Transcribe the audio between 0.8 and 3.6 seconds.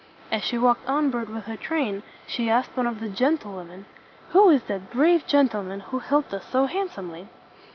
onward with her train, she asked one of the gen tle